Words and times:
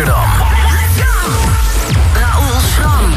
Amsterdam. 0.00 0.28
Raoul 2.16 2.60
Schram. 2.72 3.12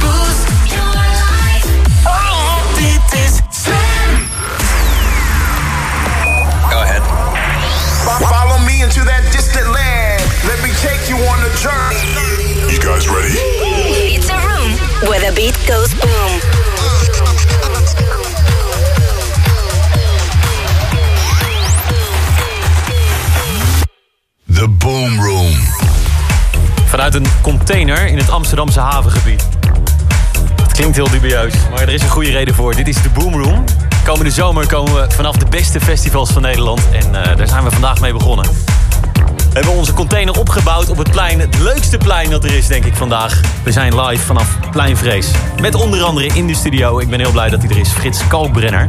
Boost 0.00 0.48
your 0.72 0.88
life. 0.88 1.68
Oh, 2.06 2.64
dit 2.76 3.12
is 3.12 3.42
Slam. 3.50 4.24
Go 6.70 6.80
ahead. 6.80 7.02
Follow 8.24 8.58
me 8.64 8.80
into 8.80 9.04
that 9.04 9.28
distant 9.32 9.68
land. 9.68 10.22
Let 10.48 10.62
me 10.64 10.72
take 10.80 11.10
you 11.10 11.16
on 11.16 11.38
a 11.44 11.52
journey. 11.60 12.72
You 12.72 12.80
guys 12.80 13.06
ready? 13.06 13.36
It's 14.16 14.30
a 14.30 14.38
room 14.48 14.72
where 15.10 15.20
the 15.20 15.32
beat 15.36 15.58
goes 15.68 15.81
Amsterdamse 28.42 28.80
havengebied. 28.80 29.48
Het 30.62 30.72
klinkt 30.72 30.96
heel 30.96 31.10
dubieus, 31.10 31.54
maar 31.70 31.80
er 31.80 31.88
is 31.88 32.02
een 32.02 32.08
goede 32.08 32.30
reden 32.30 32.54
voor. 32.54 32.74
Dit 32.74 32.88
is 32.88 33.02
de 33.02 33.08
Boom 33.08 33.42
Room. 33.42 33.64
Komende 34.04 34.30
zomer 34.30 34.66
komen 34.66 34.94
we 34.94 35.10
vanaf 35.10 35.36
de 35.36 35.46
beste 35.50 35.80
festivals 35.80 36.30
van 36.30 36.42
Nederland. 36.42 36.80
En 36.92 37.24
eh, 37.24 37.36
daar 37.36 37.48
zijn 37.48 37.64
we 37.64 37.70
vandaag 37.70 38.00
mee 38.00 38.12
begonnen. 38.12 38.44
We 38.44 39.52
hebben 39.52 39.72
onze 39.72 39.92
container 39.92 40.38
opgebouwd 40.38 40.88
op 40.90 40.96
het 40.96 41.10
plein. 41.10 41.40
Het 41.40 41.58
leukste 41.58 41.98
plein 41.98 42.30
dat 42.30 42.44
er 42.44 42.54
is, 42.54 42.66
denk 42.66 42.84
ik, 42.84 42.96
vandaag. 42.96 43.40
We 43.64 43.72
zijn 43.72 44.00
live 44.00 44.24
vanaf 44.24 44.58
Pleinvrees. 44.70 45.30
Met 45.60 45.74
onder 45.74 46.02
andere 46.02 46.26
in 46.26 46.46
de 46.46 46.54
studio, 46.54 46.98
ik 46.98 47.08
ben 47.08 47.20
heel 47.20 47.32
blij 47.32 47.48
dat 47.48 47.62
hij 47.62 47.70
er 47.70 47.78
is, 47.78 47.88
Frits 47.88 48.26
Kalkbrenner. 48.26 48.88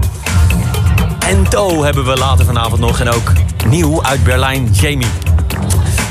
En 1.20 1.50
To 1.50 1.84
hebben 1.84 2.06
we 2.06 2.18
later 2.18 2.46
vanavond 2.46 2.80
nog. 2.80 3.00
En 3.00 3.10
ook 3.10 3.32
nieuw 3.68 4.04
uit 4.04 4.24
Berlijn, 4.24 4.70
Jamie. 4.72 5.08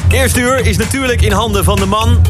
Eerste 0.08 0.40
uur 0.40 0.66
is 0.66 0.76
natuurlijk 0.76 1.22
in 1.22 1.32
handen 1.32 1.64
van 1.64 1.76
de 1.76 1.86
man 1.86 2.20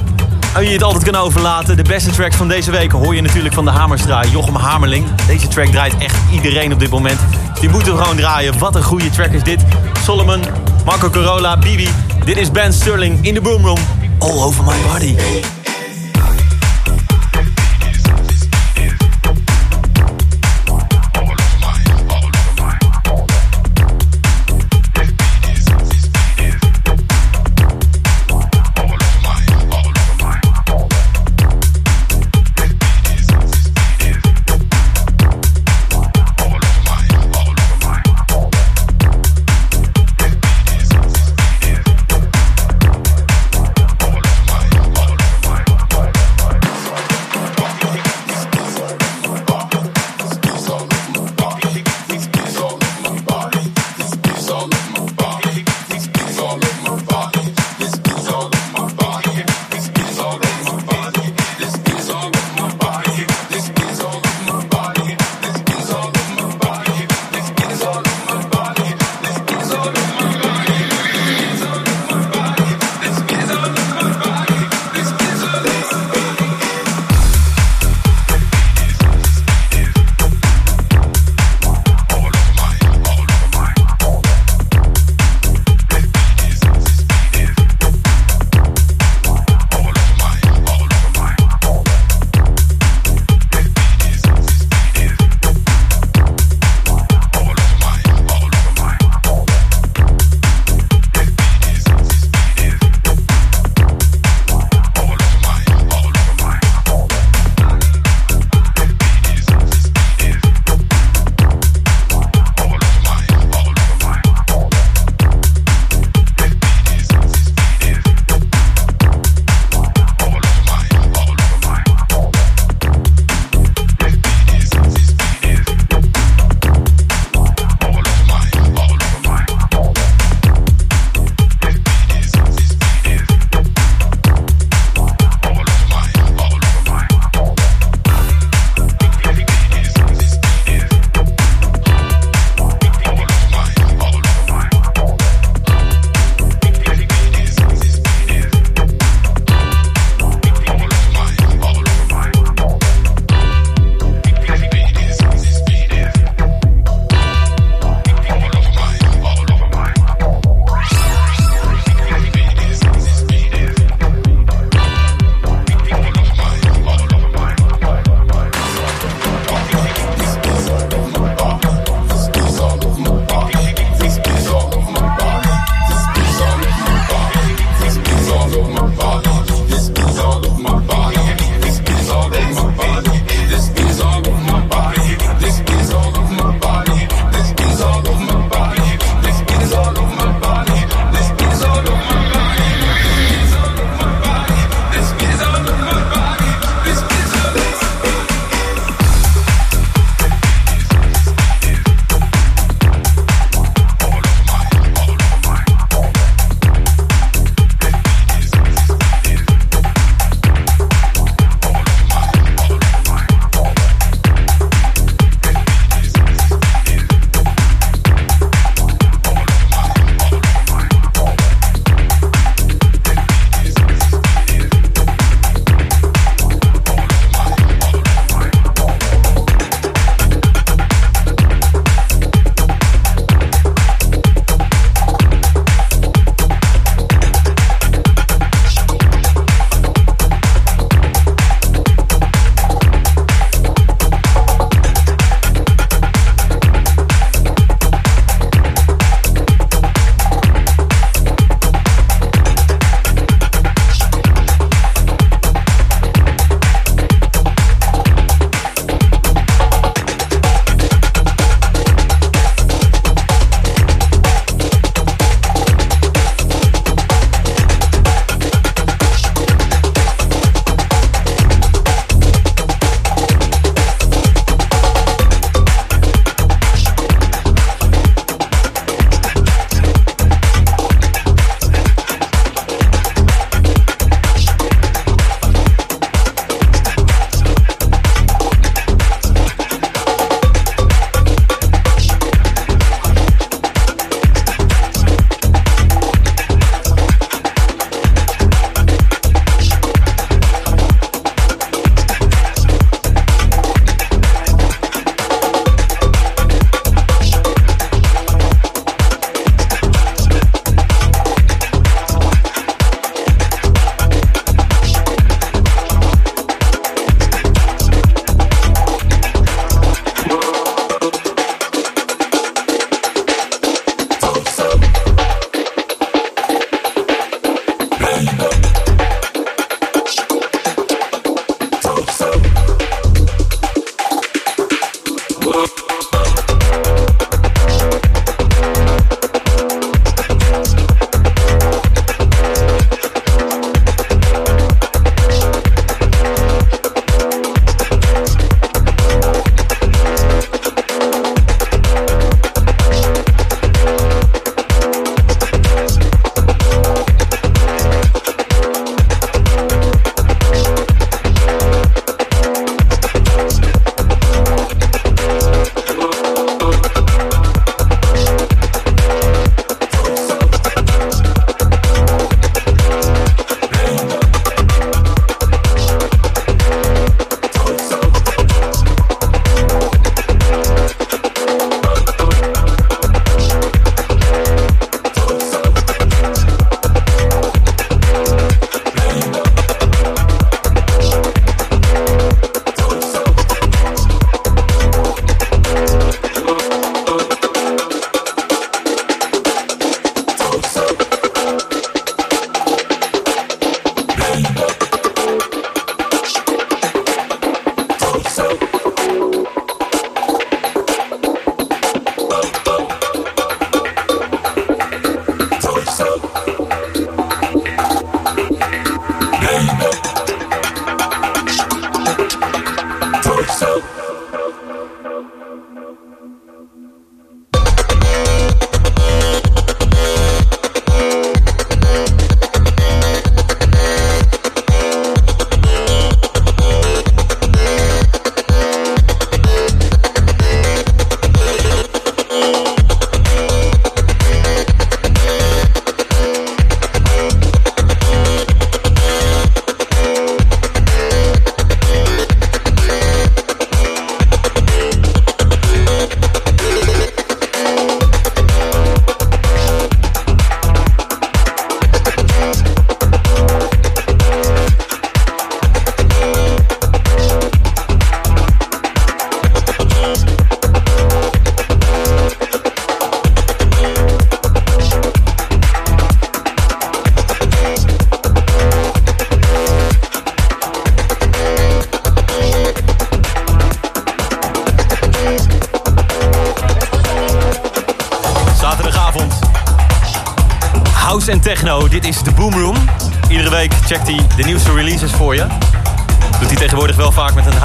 wie 0.61 0.69
je 0.69 0.75
het 0.75 0.83
altijd 0.83 1.05
kan 1.05 1.15
overlaten. 1.15 1.77
De 1.77 1.83
beste 1.83 2.11
tracks 2.11 2.37
van 2.37 2.49
deze 2.49 2.71
week 2.71 2.93
hoor 2.93 3.15
je 3.15 3.21
natuurlijk 3.21 3.55
van 3.55 3.65
de 3.65 3.71
Hamerstra, 3.71 4.25
Jochem 4.25 4.55
Hamerling. 4.55 5.07
Deze 5.27 5.49
track 5.49 5.67
draait 5.67 5.97
echt 5.99 6.17
iedereen 6.33 6.73
op 6.73 6.81
dit 6.81 6.91
moment. 6.91 7.21
Die 7.61 7.69
moeten 7.69 7.97
gewoon 7.97 8.17
draaien. 8.17 8.59
Wat 8.59 8.75
een 8.75 8.83
goede 8.83 9.11
track 9.11 9.31
is 9.31 9.43
dit. 9.43 9.65
Solomon, 10.05 10.41
Marco 10.85 11.11
Corolla, 11.11 11.59
Bibi. 11.59 11.89
Dit 12.25 12.37
is 12.37 12.51
Ben 12.51 12.73
Sterling 12.73 13.27
in 13.27 13.35
de 13.35 13.41
Boomroom. 13.41 13.79
All 14.19 14.43
over 14.43 14.65
my 14.65 14.77
body. 14.93 15.17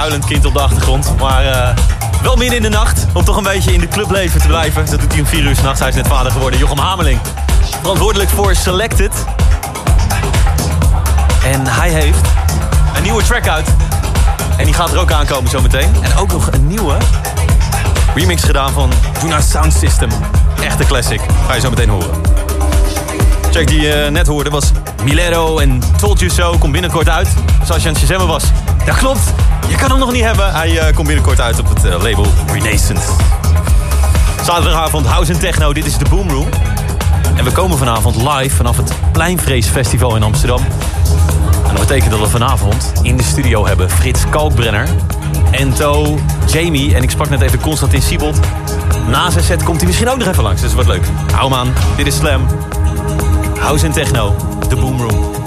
Huilend 0.07 0.31
kind 0.31 0.45
op 0.45 0.53
de 0.53 0.59
achtergrond. 0.59 1.13
Maar 1.19 1.45
eh, 1.45 1.75
wel 2.21 2.35
midden 2.35 2.55
in 2.55 2.61
de 2.61 2.69
nacht, 2.69 3.05
om 3.13 3.23
toch 3.23 3.37
een 3.37 3.43
beetje 3.43 3.73
in 3.73 3.79
de 3.79 3.87
clubleven 3.87 4.41
te 4.41 4.47
blijven. 4.47 4.85
Dat 4.85 4.99
doet 4.99 5.11
hij 5.11 5.19
om 5.19 5.25
4 5.25 5.43
uur 5.43 5.55
s'nachts. 5.55 5.79
Hij 5.79 5.89
is 5.89 5.95
net 5.95 6.07
vader 6.07 6.31
geworden. 6.31 6.59
Jochem 6.59 6.77
Hameling. 6.77 7.19
Verantwoordelijk 7.81 8.29
voor 8.29 8.55
Selected. 8.55 9.11
En 11.43 11.67
hij 11.67 11.89
heeft 11.89 12.27
een 12.95 13.03
nieuwe 13.03 13.23
track 13.23 13.47
uit. 13.47 13.67
En 14.57 14.65
die 14.65 14.73
gaat 14.73 14.91
er 14.91 14.99
ook 14.99 15.11
aankomen 15.11 15.49
zometeen. 15.49 15.95
En 16.01 16.15
ook 16.17 16.31
nog 16.31 16.51
een 16.51 16.67
nieuwe 16.67 16.97
remix 18.15 18.43
gedaan 18.43 18.71
van 18.71 18.91
Duna 19.21 19.41
Sound 19.41 19.73
System. 19.73 20.09
Echte 20.63 20.85
classic. 20.85 21.21
Ga 21.47 21.53
je 21.53 21.61
zo 21.61 21.69
meteen 21.69 21.89
horen. 21.89 22.21
Check 23.51 23.67
die 23.67 23.81
je 23.81 24.07
net 24.11 24.27
hoorde 24.27 24.49
was 24.49 24.71
Milero 25.03 25.57
en 25.57 25.81
Told 25.97 26.19
You 26.19 26.31
So. 26.31 26.57
Komt 26.57 26.71
binnenkort 26.71 27.09
uit. 27.09 27.27
Zoals 27.65 27.83
je 27.83 27.89
aan 27.89 27.95
het 27.95 28.25
was. 28.25 28.43
Dat 28.85 28.95
klopt. 28.95 29.33
Je 29.67 29.75
kan 29.75 29.89
hem 29.89 29.99
nog 29.99 30.11
niet 30.11 30.23
hebben. 30.23 30.53
Hij 30.53 30.79
eh, 30.79 30.95
komt 30.95 31.07
binnenkort 31.07 31.41
uit 31.41 31.59
op 31.59 31.69
het 31.69 31.85
eh, 31.85 32.01
label 32.01 32.25
Renaissance. 32.53 33.07
Zaterdagavond 34.43 35.05
House 35.05 35.33
en 35.33 35.39
Techno. 35.39 35.73
Dit 35.73 35.85
is 35.85 35.97
de 35.97 36.05
Boomroom. 36.09 36.49
En 37.35 37.43
we 37.43 37.51
komen 37.51 37.77
vanavond 37.77 38.15
live 38.15 38.55
vanaf 38.55 38.77
het 38.77 38.93
Pleinvrees 39.11 39.67
Festival 39.67 40.15
in 40.15 40.23
Amsterdam. 40.23 40.59
En 41.67 41.75
dat 41.75 41.87
betekent 41.87 42.11
dat 42.11 42.19
we 42.19 42.27
vanavond 42.27 42.91
in 43.01 43.17
de 43.17 43.23
studio 43.23 43.67
hebben 43.67 43.89
Frits 43.89 44.29
Kalkbrenner, 44.29 44.87
Ento, 45.51 46.19
Jamie 46.51 46.95
en 46.95 47.03
ik 47.03 47.09
sprak 47.09 47.29
net 47.29 47.41
even 47.41 47.59
Constantin 47.59 48.01
Siebold. 48.01 48.39
Na 49.07 49.29
zijn 49.29 49.43
set 49.43 49.63
komt 49.63 49.77
hij 49.77 49.85
misschien 49.85 50.09
ook 50.09 50.17
nog 50.17 50.27
even 50.27 50.43
langs, 50.43 50.61
dus 50.61 50.73
wat 50.73 50.87
leuk. 50.87 51.05
Hou 51.31 51.51
hem 51.51 51.59
aan, 51.59 51.73
dit 51.95 52.07
is 52.07 52.15
Slam. 52.15 52.45
House 53.59 53.85
en 53.85 53.91
Techno, 53.91 54.35
de 54.69 54.75
Boomroom. 54.75 55.37
Thank 55.37 55.46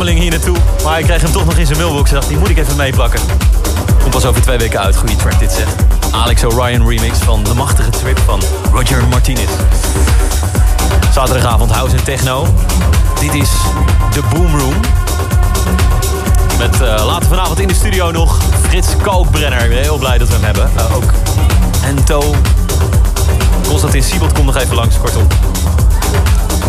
Hameling 0.00 0.24
hier 0.24 0.30
naartoe. 0.38 0.56
Maar 0.84 0.92
hij 0.92 1.02
kreeg 1.02 1.22
hem 1.22 1.32
toch 1.32 1.44
nog 1.44 1.56
in 1.56 1.66
zijn 1.66 1.78
mailbox. 1.78 2.08
En 2.08 2.14
dacht, 2.14 2.28
die 2.28 2.38
moet 2.38 2.48
ik 2.48 2.58
even 2.58 2.76
meepakken. 2.76 3.20
Komt 4.00 4.10
pas 4.10 4.24
over 4.24 4.42
twee 4.42 4.58
weken 4.58 4.80
uit. 4.80 4.96
Goeie 4.96 5.16
track 5.16 5.38
dit 5.38 5.52
zeg. 5.52 5.66
Alex 6.10 6.44
O'Ryan 6.44 6.88
remix 6.88 7.18
van 7.18 7.44
de 7.44 7.54
machtige 7.54 7.90
trip 7.90 8.18
van 8.18 8.40
Roger 8.72 9.08
Martinez. 9.08 9.50
Zaterdagavond 11.12 11.70
House 11.70 11.96
en 11.96 12.04
Techno. 12.04 12.46
Dit 13.20 13.34
is 13.34 13.50
de 14.12 14.20
Boom 14.32 14.58
Room. 14.58 14.74
Met 16.58 16.80
eh, 16.80 17.06
later 17.06 17.28
vanavond 17.28 17.60
in 17.60 17.68
de 17.68 17.74
studio 17.74 18.10
nog 18.10 18.38
Frits 18.68 18.88
Kalkbrenner. 19.02 19.62
Ik 19.62 19.68
ben 19.68 19.78
heel 19.78 19.98
blij 19.98 20.18
dat 20.18 20.28
we 20.28 20.34
hem 20.34 20.44
hebben. 20.44 20.70
Eh, 20.76 20.96
ook 20.96 21.12
Ento. 21.84 22.34
Constantin 23.68 24.02
Siebelt 24.02 24.32
komt 24.32 24.46
nog 24.46 24.56
even 24.56 24.74
langs, 24.74 24.98
kortom. 24.98 25.26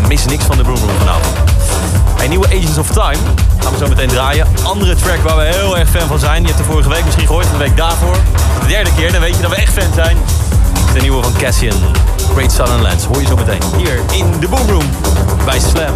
Mis 0.08 0.26
niks 0.26 0.44
van 0.44 0.58
de 0.58 0.64
Boom 0.64 0.78
Room 0.78 0.98
vanavond. 0.98 1.41
Een 2.24 2.30
nieuwe 2.30 2.46
Agents 2.46 2.78
of 2.78 2.88
Time. 2.88 3.18
Gaan 3.60 3.72
we 3.72 3.78
zo 3.78 3.88
meteen 3.88 4.08
draaien. 4.08 4.48
Andere 4.64 4.96
track 4.96 5.22
waar 5.22 5.38
we 5.38 5.44
heel 5.44 5.78
erg 5.78 5.90
fan 5.90 6.08
van 6.08 6.20
zijn. 6.20 6.42
Je 6.42 6.48
hebt 6.48 6.60
de 6.60 6.64
vorige 6.64 6.90
week 6.90 7.04
misschien 7.04 7.26
gehoord. 7.26 7.52
De 7.52 7.58
week 7.58 7.78
daarvoor. 7.78 8.16
De 8.62 8.68
derde 8.68 8.90
keer. 8.96 9.12
Dan 9.12 9.22
weet 9.22 9.36
je 9.36 9.42
dat 9.42 9.52
we 9.52 9.58
echt 9.58 9.74
fan 9.74 9.94
zijn. 9.96 10.18
De 10.94 11.02
nieuwe 11.02 11.24
van 11.24 11.34
Cassian. 11.38 11.78
Great 12.36 12.60
and 12.60 12.82
Lands. 12.82 13.06
Hoor 13.06 13.22
je 13.22 13.28
zo 13.28 13.36
meteen. 13.36 13.62
Hier 13.78 14.00
in 14.12 14.40
de 14.40 14.48
Boom 14.48 14.70
Room. 14.70 14.90
Bij 15.46 15.60
Slam. 15.60 15.96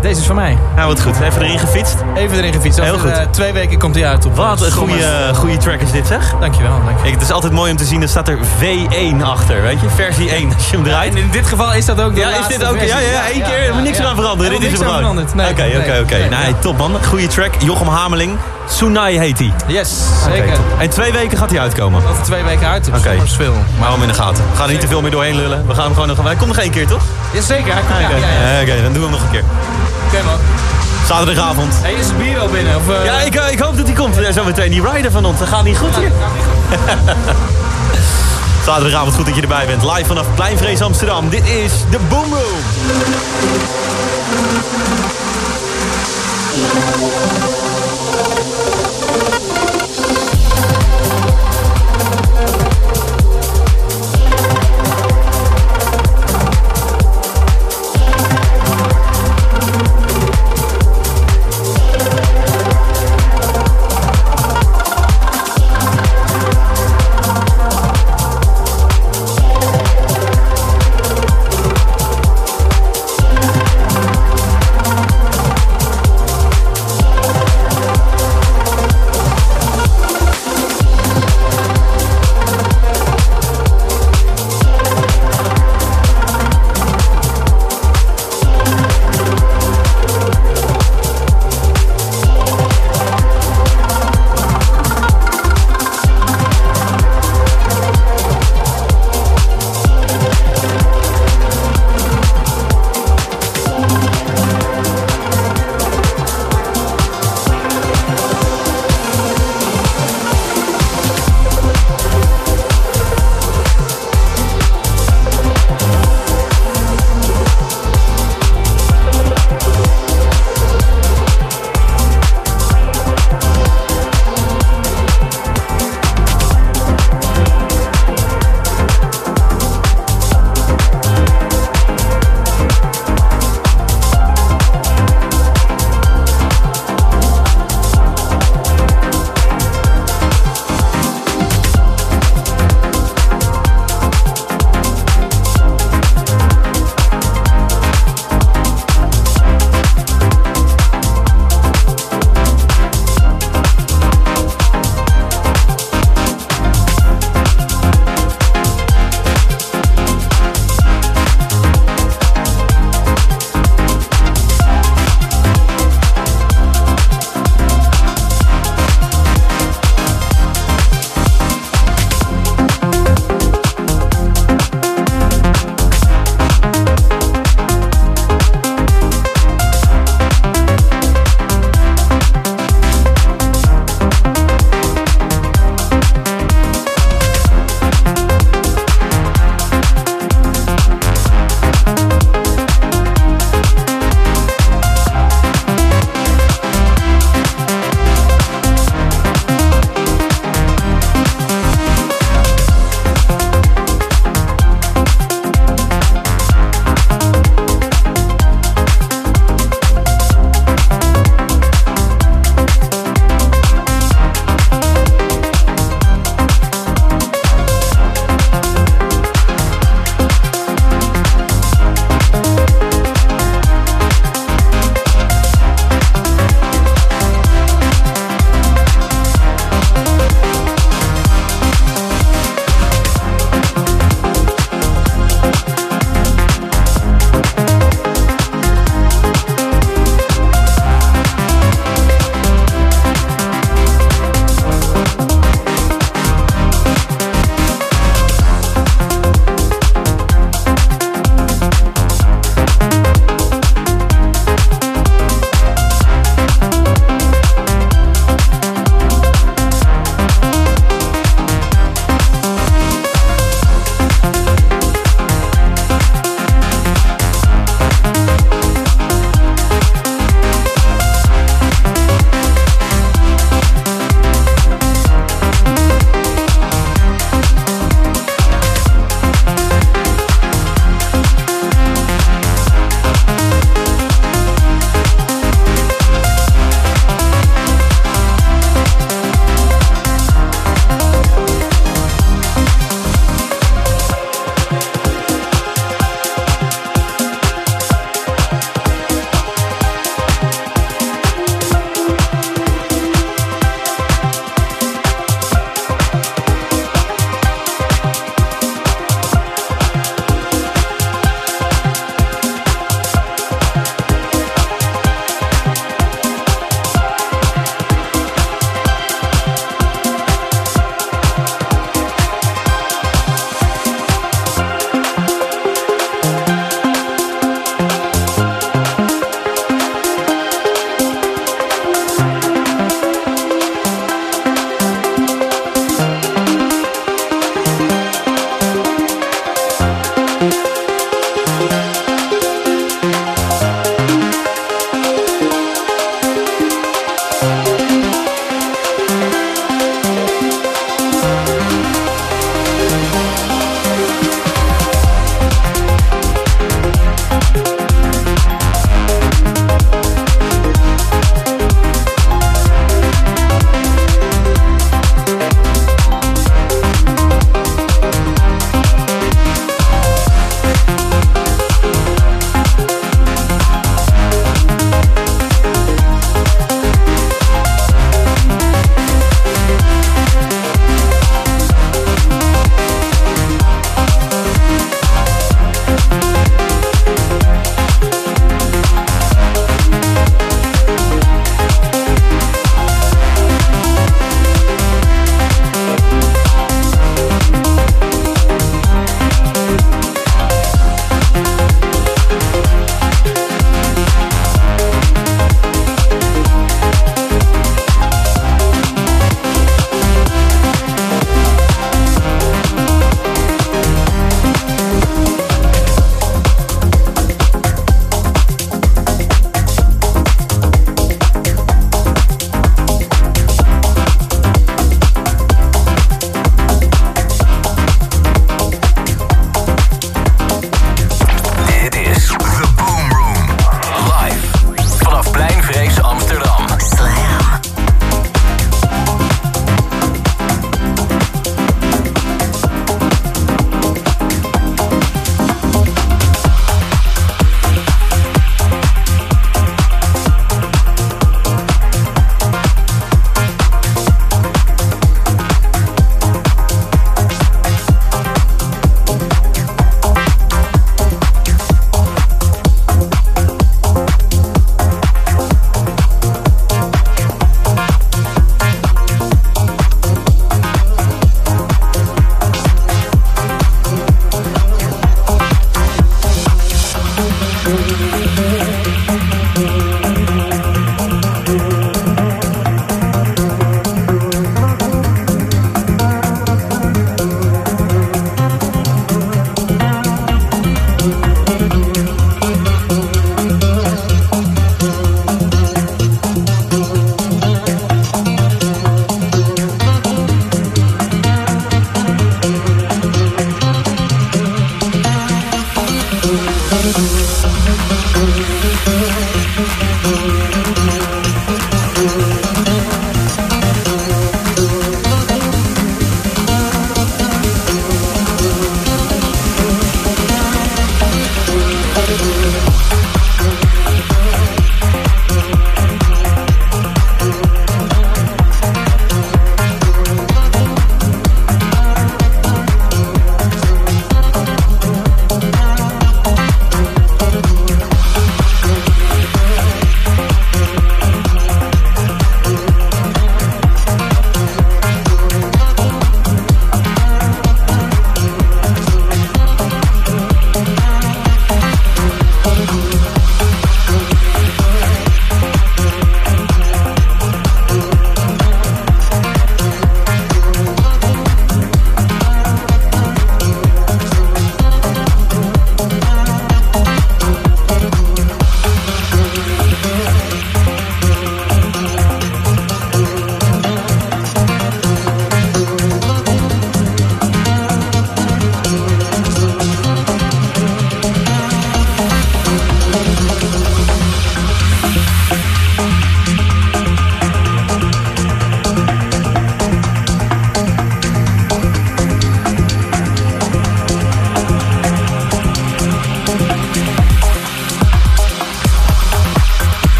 Deze 0.00 0.20
is 0.20 0.26
van 0.26 0.34
mij. 0.34 0.58
Nou, 0.76 0.88
wat 0.88 1.00
goed. 1.02 1.20
Even 1.20 1.42
erin 1.42 1.58
gefietst. 1.58 1.96
Even 2.16 2.36
erin 2.38 2.52
gefietst. 2.52 2.80
Heel 2.80 2.98
goed. 2.98 3.10
eh, 3.10 3.20
twee 3.30 3.52
weken 3.52 3.78
komt 3.78 3.94
hij 3.94 4.06
uit 4.06 4.24
op 4.26 4.36
Wat 4.36 4.60
een 4.62 4.70
Sommers. 4.72 5.02
goede, 5.04 5.34
goede 5.34 5.56
track 5.56 5.80
is 5.80 5.90
dit, 5.90 6.06
zeg. 6.06 6.34
Dankjewel, 6.40 6.70
dankjewel. 6.72 7.04
Ik, 7.06 7.12
het 7.12 7.22
is 7.22 7.30
altijd 7.30 7.52
mooi 7.52 7.70
om 7.70 7.76
te 7.76 7.84
zien, 7.84 8.02
er 8.02 8.08
staat 8.08 8.28
er 8.28 8.38
V1 8.38 9.22
achter, 9.24 9.62
weet 9.62 9.80
je? 9.80 9.86
Versie 9.94 10.30
1, 10.30 10.54
als 10.54 10.70
je 10.70 10.76
hem 10.76 10.84
draait. 10.84 11.12
En 11.14 11.18
in 11.20 11.30
dit 11.30 11.46
geval 11.46 11.72
is 11.74 11.84
dat 11.86 12.00
ook 12.00 12.14
de 12.14 12.20
Ja, 12.20 12.28
is 12.28 12.46
dit 12.46 12.64
ook? 12.64 12.76
Ja, 12.76 12.82
ja, 12.84 12.98
ja, 12.98 13.26
één 13.32 13.42
keer. 13.42 13.66
Er 13.68 13.74
moet 13.74 13.82
niks 13.82 13.98
aan 14.00 14.14
veranderen. 14.16 14.52
Er 14.52 14.60
Dit 14.60 14.72
is 14.72 14.78
hem 14.78 14.88
Oké, 14.88 15.78
oké, 15.80 15.98
oké. 16.02 16.16
nee, 16.16 16.54
top 16.58 16.76
man. 16.78 16.96
Goede 17.08 17.26
track. 17.26 17.50
Jochem 17.58 17.88
Hameling. 17.88 18.36
Tsunai 18.66 19.18
heet 19.18 19.38
hij. 19.38 19.52
Yes, 19.66 19.98
zeker. 20.24 20.52
En 20.78 20.90
twee 20.90 21.12
weken 21.12 21.38
gaat 21.38 21.50
hij 21.50 21.60
uitkomen. 21.60 22.02
Over 22.10 22.22
twee 22.22 22.42
weken 22.42 22.66
uit. 22.68 22.88
Oké. 22.88 22.96
Okay. 22.98 23.20
veel. 23.26 23.54
Maar 23.80 23.90
hem 23.92 24.02
in 24.02 24.08
de 24.08 24.14
gaten. 24.14 24.44
We 24.50 24.56
gaan 24.56 24.66
er 24.66 24.72
niet 24.72 24.80
te 24.80 24.86
veel 24.88 25.00
meer 25.02 25.10
doorheen 25.10 25.36
lullen. 25.36 25.66
We 25.66 25.74
gaan 25.74 25.84
hem 25.84 25.92
gewoon 25.92 26.08
nog... 26.08 26.22
Hij 26.22 26.34
komt 26.34 26.46
nog 26.48 26.56
één 26.58 26.70
keer, 26.70 26.86
toch? 26.86 27.02
Ja, 27.32 27.40
zeker. 27.40 27.72
Hij 27.72 27.82
komt- 27.82 28.04
Oké, 28.04 28.16
Ja, 28.16 28.26
ja, 28.26 28.50
ja. 28.50 28.56
Eh, 28.56 28.62
oké, 28.72 28.82
dan 28.82 28.92
doen 28.92 29.02
we 29.02 29.08
hem 29.08 29.10
nog 29.10 29.22
een 29.22 29.30
keer. 29.30 29.42
Oké, 30.06 30.22
man. 30.24 30.38
Zaterdagavond. 31.06 31.74
Hey, 31.82 31.92
is 31.92 32.06
het 32.06 32.18
bier 32.18 32.38
al 32.38 32.48
binnen? 32.48 32.76
Of, 32.76 32.88
eh, 32.88 33.04
Ja, 33.04 33.20
ik, 33.20 33.34
eh, 33.34 33.52
ik 33.52 33.58
hoop 33.58 33.76
dat 33.76 33.86
hij 33.86 33.94
komt. 33.94 34.16
Ja, 34.16 34.32
Zometeen 34.32 34.70
die 34.70 34.90
rider 34.90 35.10
van 35.10 35.24
ons. 35.24 35.38
Dat 35.38 35.48
gaat 35.48 35.64
niet 35.64 35.78
goed 35.78 35.96
hier. 35.96 36.12
Zaterdagavond 38.64 39.14
goed 39.14 39.26
dat 39.26 39.34
je 39.34 39.42
erbij 39.42 39.66
bent. 39.66 39.82
Live 39.82 40.04
vanaf 40.04 40.26
Kleinvrees 40.34 40.80
Amsterdam. 40.80 41.28
Dit 41.28 41.48
is 41.48 41.72
de 41.90 41.98
Boom 42.08 42.32
Room. 42.32 42.62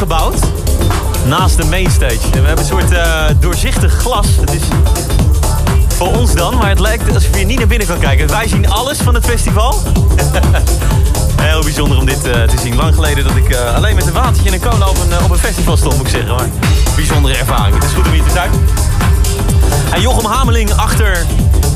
Opgebouwd 0.00 0.40
naast 1.26 1.56
de 1.56 1.64
mainstage. 1.64 2.30
We 2.30 2.36
hebben 2.36 2.58
een 2.58 2.64
soort 2.64 2.90
eh, 2.90 3.24
doorzichtig 3.40 3.92
glas. 3.92 4.26
Het 4.40 4.54
is 4.54 4.62
voor 5.88 6.16
ons 6.16 6.34
dan, 6.34 6.56
maar 6.56 6.68
het 6.68 6.80
lijkt 6.80 7.14
alsof 7.14 7.38
je 7.38 7.44
niet 7.44 7.58
naar 7.58 7.66
binnen 7.66 7.86
kan 7.86 7.98
kijken. 7.98 8.28
Wij 8.28 8.48
zien 8.48 8.70
alles 8.70 8.98
van 8.98 9.14
het 9.14 9.24
festival. 9.24 9.74
Heel 11.40 11.62
bijzonder 11.62 11.98
om 11.98 12.04
dit 12.04 12.24
eh, 12.24 12.42
te 12.42 12.58
zien. 12.62 12.76
Lang 12.76 12.94
geleden 12.94 13.24
dat 13.24 13.36
ik 13.36 13.50
eh, 13.50 13.74
alleen 13.74 13.94
met 13.94 14.06
een 14.06 14.12
watertje 14.12 14.48
en 14.48 14.54
een 14.54 14.70
cola 14.70 14.88
op 14.88 14.98
een, 15.00 15.24
op 15.24 15.30
een 15.30 15.38
festival 15.38 15.76
stond, 15.76 15.96
moet 15.96 16.06
ik 16.06 16.12
zeggen. 16.12 16.34
Maar 16.34 16.48
bijzondere 16.96 17.36
ervaring. 17.36 17.74
Het 17.74 17.84
is 17.84 17.92
goed 17.92 18.06
om 18.06 18.12
hier 18.12 18.24
te 18.24 18.30
zijn. 18.30 18.50
En 19.90 20.00
Jochem 20.00 20.30
Hameling 20.30 20.72
achter 20.72 21.26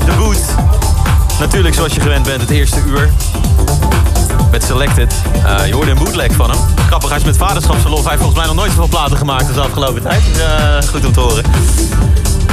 de 0.05 0.13
boot. 0.19 0.45
Natuurlijk, 1.39 1.75
zoals 1.75 1.95
je 1.95 2.01
gewend 2.01 2.27
bent, 2.27 2.41
het 2.41 2.51
eerste 2.51 2.81
uur. 2.87 3.11
Met 4.53 4.65
Selected. 4.65 5.15
Eh, 5.45 5.67
je 5.67 5.75
hoorde 5.75 5.91
een 5.91 5.99
bootleg 5.99 6.33
van 6.33 6.51
hem. 6.51 6.59
Grappig, 6.87 7.11
hij 7.11 7.21
met 7.25 7.37
vaderschapsverlof. 7.37 8.01
Hij 8.01 8.11
heeft 8.11 8.23
volgens 8.23 8.39
mij 8.39 8.47
nog 8.47 8.57
nooit 8.57 8.71
zoveel 8.71 8.89
platen 8.89 9.17
gemaakt 9.17 9.47
als 9.47 9.55
de 9.55 9.61
afgelopen 9.61 10.03
tijd. 10.03 10.23
Dus, 10.33 10.43
eh, 10.43 10.91
goed 10.91 11.07
om 11.07 11.13
te 11.13 11.21
horen. 11.21 11.45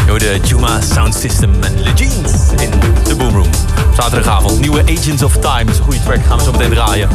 Je 0.05 0.09
hoorde 0.09 0.39
Juma 0.43 0.81
Sound 0.93 1.15
System 1.15 1.63
en 1.63 1.81
Legends 1.81 2.31
in 2.57 2.71
de 3.03 3.15
Boomroom. 3.15 3.49
Zaterdagavond, 3.95 4.59
nieuwe 4.59 4.81
Agents 4.81 5.23
of 5.23 5.33
Time. 5.33 5.63
Dat 5.63 5.73
is 5.73 5.77
een 5.77 5.83
goede 5.83 6.03
track, 6.03 6.25
gaan 6.25 6.37
we 6.37 6.43
zo 6.43 6.51
meteen 6.51 6.69
draaien. 6.69 7.09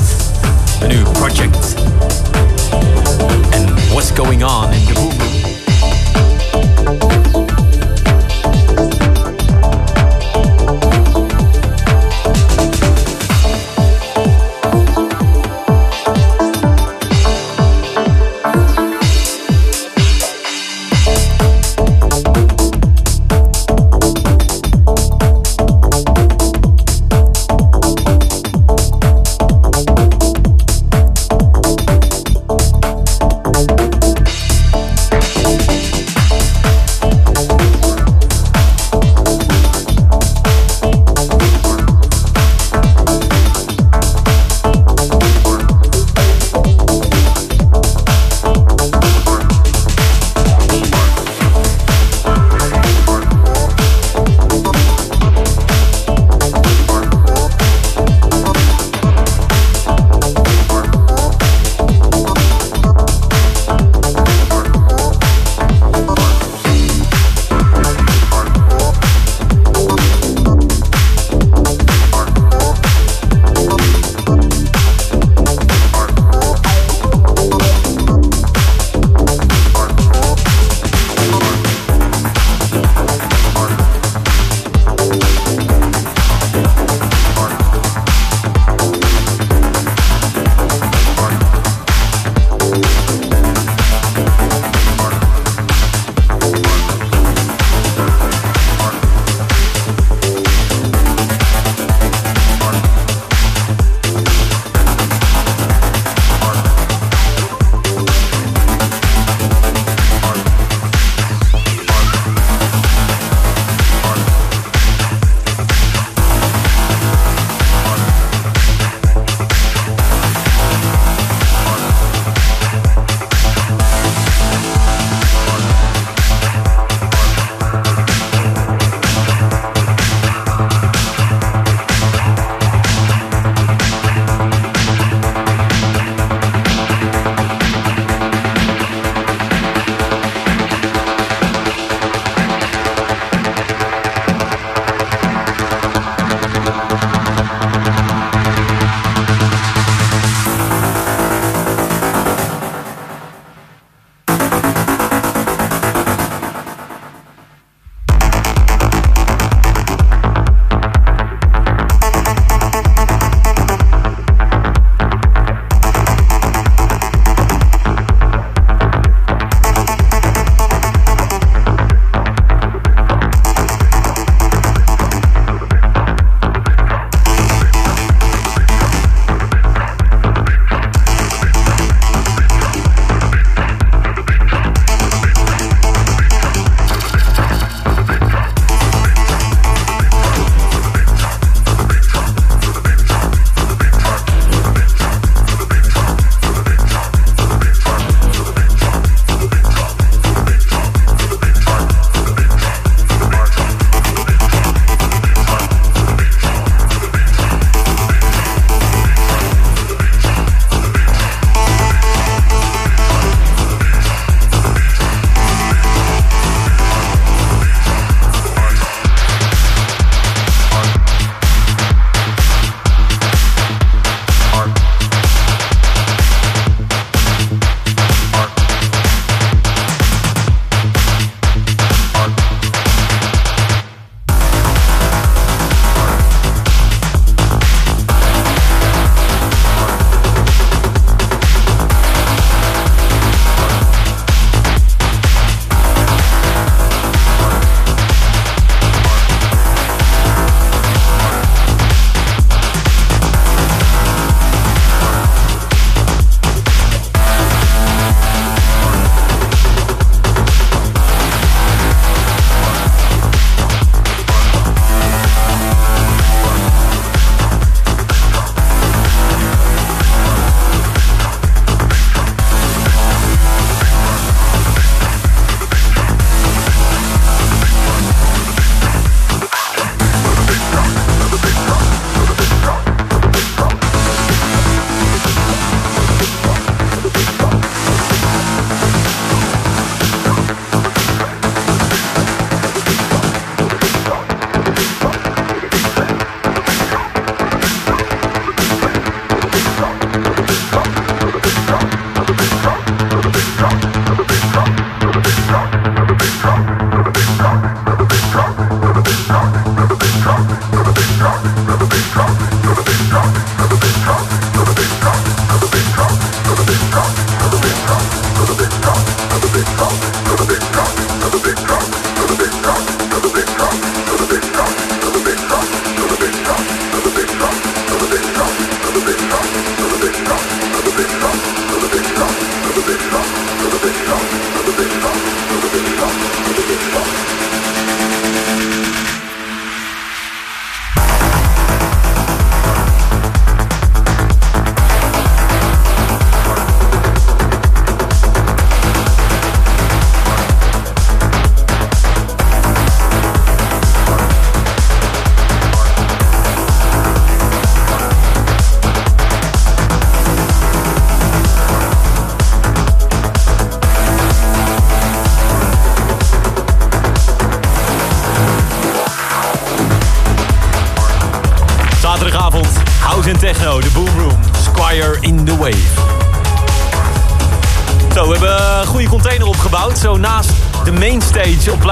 En 0.81 0.89
nu 0.89 1.03
Project. 1.03 1.75
En 3.51 3.75
What's 3.91 4.11
Going 4.15 4.45
On 4.45 4.73
in 4.73 4.85
de 4.85 4.93
Boomroom. 4.93 5.44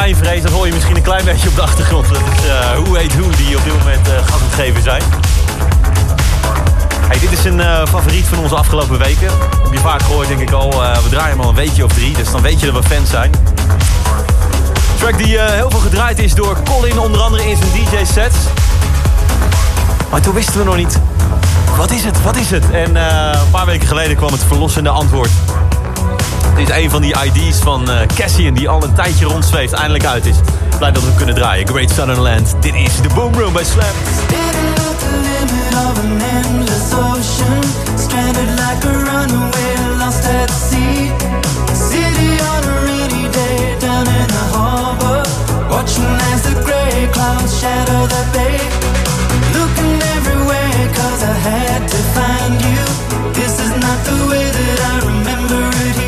Pleinvrees. 0.02 0.42
Dat 0.42 0.52
hoor 0.52 0.66
je 0.66 0.72
misschien 0.72 0.96
een 0.96 1.02
klein 1.02 1.24
beetje 1.24 1.48
op 1.48 1.54
de 1.54 1.62
achtergrond. 1.62 2.08
Dat 2.08 2.16
is 2.16 2.46
uh, 2.46 2.70
Who 2.70 2.94
Heet 2.94 3.14
Who 3.16 3.30
die 3.36 3.56
op 3.56 3.64
dit 3.64 3.72
moment 3.72 4.08
uh, 4.08 4.14
het 4.14 4.54
geven 4.54 4.82
zijn. 4.82 5.02
Dit 7.20 7.32
is 7.32 7.44
een 7.44 7.58
uh, 7.58 7.86
favoriet 7.86 8.24
van 8.24 8.38
onze 8.38 8.54
afgelopen 8.54 8.98
weken. 8.98 9.28
Heb 9.62 9.72
je 9.72 9.78
vaak 9.78 10.02
gehoord 10.02 10.28
denk 10.28 10.40
ik 10.40 10.50
al. 10.50 10.70
we 11.02 11.08
draaien 11.08 11.30
hem 11.30 11.40
al 11.40 11.48
een 11.48 11.54
weekje 11.54 11.84
of 11.84 11.92
drie. 11.92 12.12
Dus 12.12 12.30
dan 12.30 12.42
weet 12.42 12.60
je 12.60 12.72
dat 12.72 12.82
we 12.82 12.94
fans 12.94 13.10
zijn. 13.10 13.32
Een 13.32 14.98
track 14.98 15.18
die 15.18 15.40
heel 15.40 15.70
veel 15.70 15.80
gedraaid 15.80 16.18
is 16.18 16.34
door 16.34 16.56
Colin. 16.64 16.98
Onder 16.98 17.20
andere 17.20 17.50
in 17.50 17.56
zijn 17.56 17.70
DJ-sets. 17.72 18.36
Maar 20.10 20.20
toen 20.20 20.34
wisten 20.34 20.58
we 20.58 20.64
nog 20.64 20.76
niet... 20.76 20.98
Wat 21.76 21.90
is 21.90 22.04
het? 22.04 22.22
Wat 22.22 22.36
is 22.36 22.50
het? 22.50 22.70
En 22.70 22.96
een 22.96 23.50
paar 23.50 23.66
weken 23.66 23.86
geleden 23.86 24.16
kwam 24.16 24.32
het 24.32 24.44
verlossende 24.44 24.90
antwoord. 24.90 25.30
Dit 26.56 26.68
is 26.68 26.74
een 26.82 26.90
van 26.90 27.02
die 27.02 27.14
ID's 27.24 27.58
van 27.58 27.90
uh, 27.90 27.96
Cassian 28.14 28.54
die 28.54 28.68
al 28.68 28.82
een 28.82 28.94
tijdje 28.94 29.24
rondzweeft, 29.24 29.72
eindelijk 29.72 30.04
uit 30.04 30.26
is. 30.26 30.36
Blij 30.78 30.92
dat 30.92 31.02
we 31.02 31.14
kunnen 31.14 31.34
draaien. 31.34 31.68
Great 31.68 31.90
Southern 31.90 32.20
Land. 32.20 32.54
Dit 32.60 32.74
is 32.74 33.00
de 33.00 33.08
Boom 33.14 33.34
Room 33.34 33.52
bij 33.52 33.64
Slam. 33.64 33.86
Watching 45.68 46.16
as 46.32 46.42
the 46.42 46.54
gray 46.64 47.08
clouds 47.12 47.60
shadow 47.60 48.06
the 48.06 48.22
bay. 48.32 48.58
Looking 49.58 49.98
everywhere, 50.16 50.94
cause 50.94 51.22
I 51.24 51.34
had 51.48 51.88
to 51.88 51.98
find 52.14 52.60
you. 52.60 52.84
This 53.32 53.58
is 53.58 53.70
not 53.84 53.98
the 54.04 54.26
way 54.30 54.46
that 54.58 54.78
I 54.92 55.06
remember 55.06 55.62
it 55.88 56.01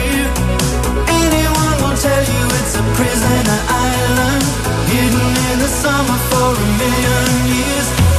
prisoner 2.72 3.60
island. 3.68 4.42
Hidden 4.88 5.34
in 5.52 5.58
the 5.58 5.68
summer 5.68 6.18
for 6.30 6.56
a 6.56 6.66
million 6.80 7.28
years. 7.52 8.13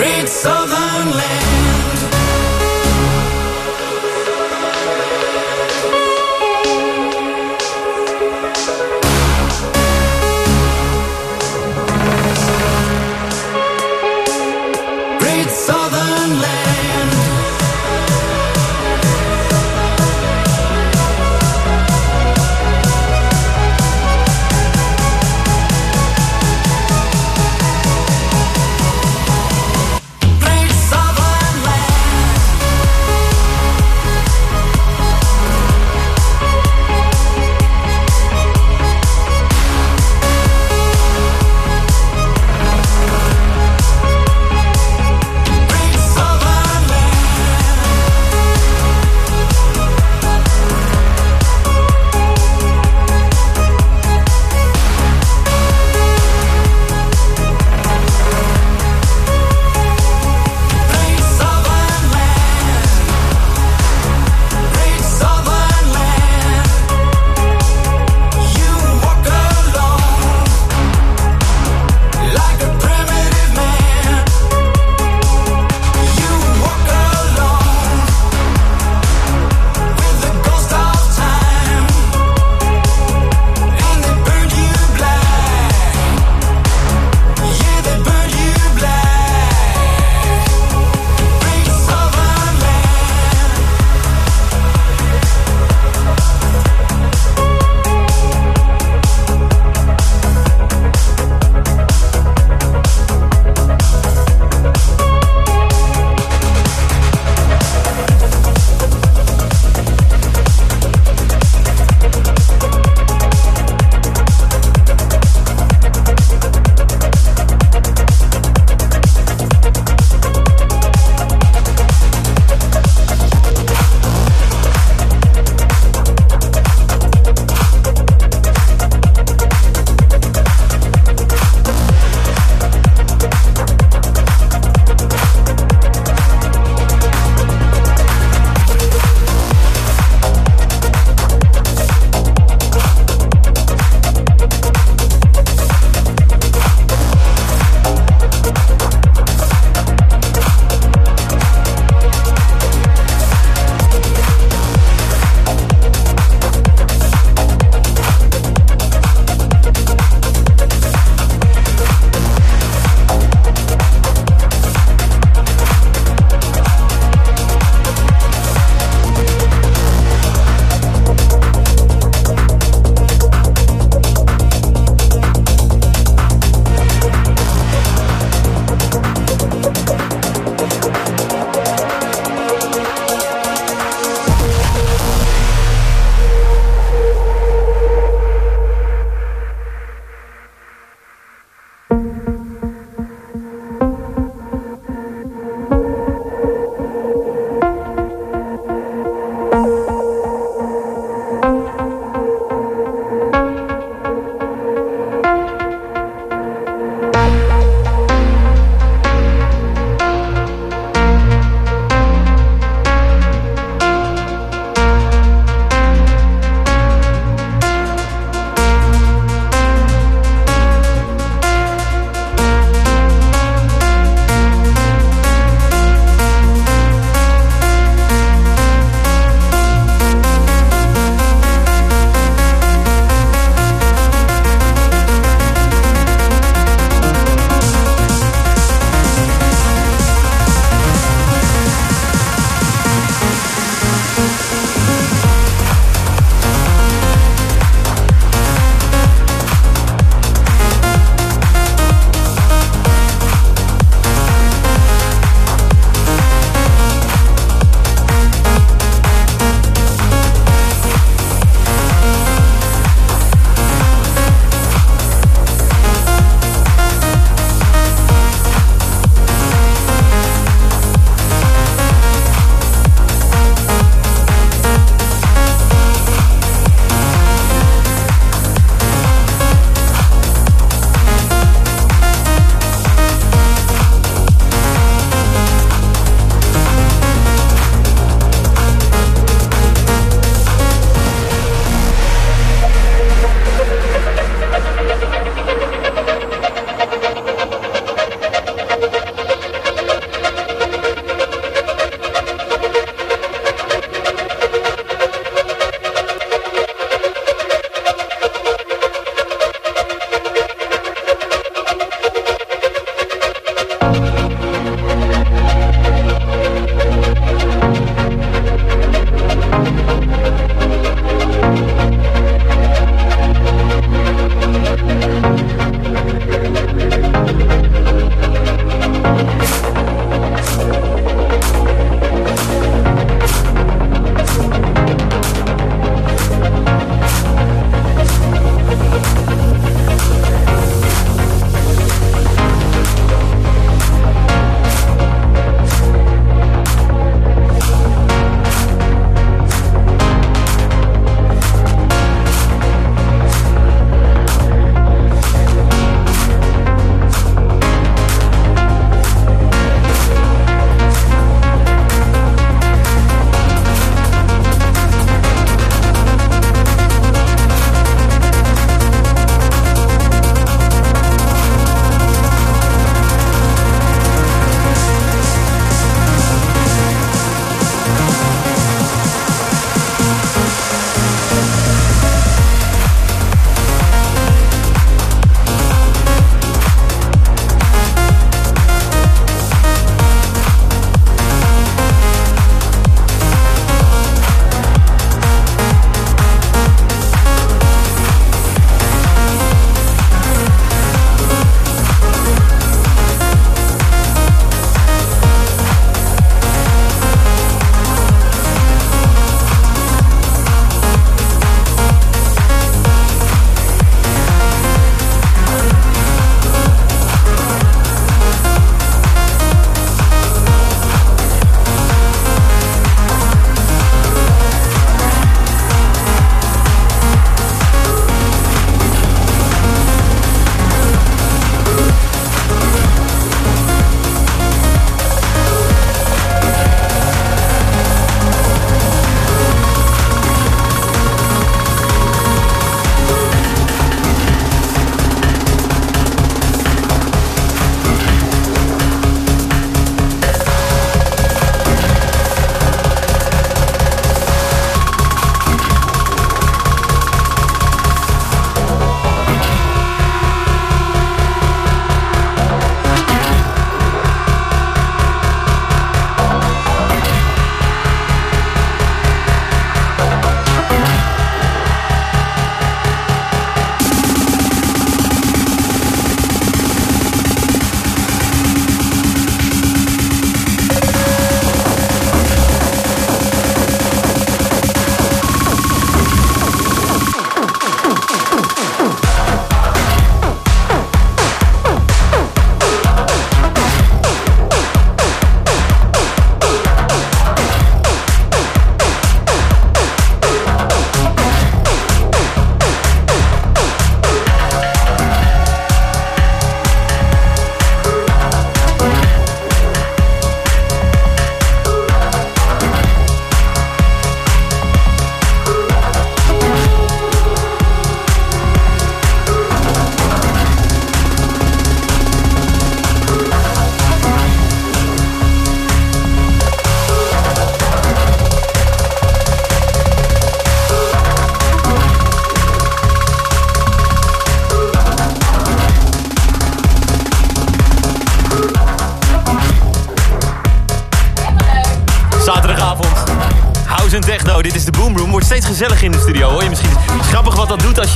Great 0.00 0.30
Southern 0.30 1.10
Land. 1.10 1.59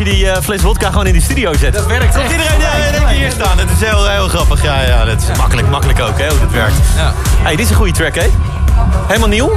Je 0.04 0.10
die 0.10 0.30
eh, 0.30 0.42
fles 0.42 0.60
vodka 0.60 0.88
gewoon 0.88 1.06
in 1.06 1.12
de 1.12 1.20
studio 1.20 1.52
zet. 1.54 1.72
Dat 1.72 1.86
werkt 1.86 2.14
Komt 2.16 2.30
iedereen 2.30 2.58
ja, 2.60 2.72
in 2.72 2.94
één 2.94 3.06
keer 3.06 3.16
hier 3.16 3.30
staan. 3.30 3.56
Dat 3.56 3.66
is 3.80 3.88
heel, 3.88 4.08
heel 4.08 4.28
grappig. 4.28 4.62
Ja, 4.62 4.80
ja, 4.80 5.04
dat 5.04 5.22
is 5.30 5.36
makkelijk, 5.38 5.68
makkelijk 5.68 6.00
ook, 6.00 6.18
hè, 6.18 6.28
hoe 6.28 6.38
dat 6.40 6.50
werkt. 6.50 6.74
Ja. 6.96 7.12
hey, 7.42 7.50
dit 7.56 7.64
is 7.64 7.70
een 7.70 7.76
goede 7.76 7.92
track, 7.92 8.14
hè? 8.14 8.26
Helemaal 9.06 9.28
nieuw? 9.28 9.52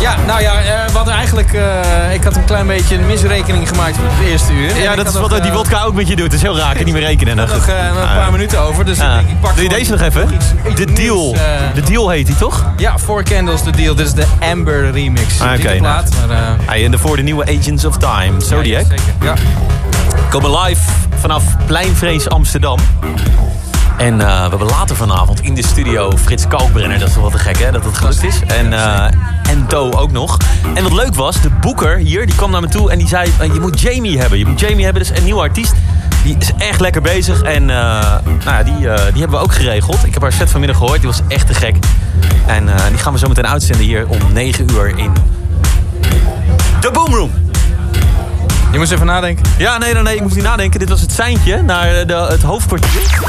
Ja, 0.00 0.14
nou 0.26 0.40
ja, 0.40 0.60
eh, 0.60 0.90
wat 0.92 1.08
eigenlijk... 1.08 1.52
eh, 1.52 2.14
ik 2.14 2.24
had 2.24 2.36
een 2.36 2.44
klein 2.44 2.66
beetje 2.66 2.94
een 2.96 3.06
misrekening 3.06 3.68
gemaakt 3.68 3.96
op 3.96 4.02
het 4.06 4.28
eerste 4.28 4.52
uur. 4.52 4.76
Ja, 4.82 4.94
dat 4.96 5.06
is 5.08 5.14
wat 5.14 5.30
die 5.30 5.40
eh, 5.40 5.52
vodka 5.52 5.82
ook 5.82 5.94
met 5.94 6.08
je 6.08 6.16
doet. 6.16 6.24
Het 6.24 6.34
is 6.34 6.42
heel 6.42 6.58
raar, 6.58 6.76
ik 6.76 6.84
niet 6.84 6.94
meer 6.94 7.02
rekenen. 7.02 7.36
Nou, 7.36 7.48
nog 7.48 7.66
eh, 7.68 7.74
een 7.86 7.96
Ah, 8.02 8.16
paar 8.16 8.32
minuten 8.32 8.60
over, 8.60 8.84
dus 8.84 8.98
ja. 8.98 9.18
ik 9.18 9.28
ik 9.28 9.40
pak 9.40 9.54
Doe 9.54 9.62
je 9.62 9.68
deze 9.68 9.90
nog 9.90 10.00
even? 10.00 10.28
De 10.74 10.92
Deal. 10.92 11.34
eh, 11.34 11.40
De 11.74 11.80
Deal 11.82 12.08
heet 12.08 12.26
die, 12.26 12.36
toch? 12.36 12.64
Ja, 12.76 12.98
Four 12.98 13.22
Candles, 13.22 13.62
de 13.62 13.70
deal. 13.70 13.94
Dit 13.94 14.06
is 14.06 14.12
de 14.12 14.24
Amber 14.40 14.90
remix. 14.90 15.40
Ah, 15.40 15.52
oké, 15.58 15.80
maar... 15.80 16.02
eh, 16.30 16.36
Hey, 16.66 16.84
en 16.84 16.90
daarvoor 16.90 17.16
de 17.16 17.22
nieuwe 17.22 17.44
Agents 17.58 17.84
of 17.84 17.96
Time. 17.96 18.40
Zodiac. 18.40 18.80
ja, 18.82 18.88
zeker. 18.88 19.04
Ja. 19.22 19.34
Komen 20.30 20.60
live 20.60 20.80
vanaf 21.18 21.42
Pleinvrees 21.66 22.28
Amsterdam. 22.28 22.78
En 23.96 24.20
eh, 24.20 24.26
we 24.26 24.48
hebben 24.48 24.68
later 24.68 24.96
vanavond 24.96 25.40
in 25.40 25.54
de 25.54 25.66
studio 25.66 26.12
Frits 26.16 26.48
Kalkbrenner. 26.48 26.98
Dat 26.98 27.08
is 27.08 27.14
wel 27.14 27.22
wat 27.22 27.32
te 27.32 27.38
gek, 27.38 27.58
hè? 27.58 27.70
Dat 27.70 27.84
het 27.84 27.96
gelukt 27.96 28.24
is. 28.24 28.40
En, 28.46 28.72
eh 28.72 29.04
en 29.50 29.64
Do 29.68 29.90
ook 29.90 30.12
nog. 30.12 30.36
En 30.74 30.82
wat 30.82 30.92
leuk 30.92 31.14
was, 31.14 31.40
de 31.40 31.50
boeker 31.50 31.96
hier, 31.96 32.26
die 32.26 32.34
kwam 32.34 32.50
naar 32.50 32.60
me 32.60 32.68
toe 32.68 32.90
en 32.90 32.98
die 32.98 33.08
zei... 33.08 33.30
eh, 33.38 33.52
je 33.54 33.60
moet 33.60 33.80
Jamie 33.80 34.18
hebben. 34.18 34.38
Je 34.38 34.46
moet 34.46 34.60
Jamie 34.60 34.84
hebben, 34.84 35.02
dat 35.02 35.12
is 35.12 35.18
een 35.18 35.24
nieuwe 35.24 35.40
artiest. 35.40 35.74
Die 36.22 36.36
is 36.38 36.50
echt 36.58 36.80
lekker 36.80 37.02
bezig. 37.02 37.42
En 37.42 37.64
nou 37.64 38.22
ja, 38.44 38.62
die, 38.62 38.74
die 38.78 39.20
hebben 39.20 39.30
we 39.30 39.36
ook 39.36 39.54
geregeld. 39.54 40.06
Ik 40.06 40.12
heb 40.12 40.22
haar 40.22 40.32
set 40.32 40.50
vanmiddag 40.50 40.76
gehoord, 40.76 41.00
die 41.00 41.08
was 41.08 41.20
echt 41.28 41.46
te 41.46 41.54
gek. 41.54 41.76
En 42.46 42.66
die 42.88 42.98
gaan 42.98 43.12
we 43.12 43.18
zo 43.18 43.28
meteen 43.28 43.46
uitzenden 43.46 43.86
hier 43.86 44.08
om 44.08 44.18
9 44.32 44.66
uur 44.72 44.98
in 44.98 45.12
de 46.80 46.90
Boomroom. 46.90 47.45
Je 48.72 48.78
moest 48.78 48.92
even 48.92 49.06
nadenken. 49.06 49.44
Ja, 49.58 49.78
nee, 49.78 49.92
nee, 49.94 50.02
nee, 50.02 50.14
ik 50.14 50.20
moest 50.22 50.34
niet 50.34 50.44
nadenken. 50.44 50.78
Dit 50.78 50.88
was 50.88 51.00
het 51.00 51.12
seintje 51.12 51.62
naar 51.62 52.06
de, 52.06 52.14
het 52.14 52.42
hoofdkwartier. 52.42 53.20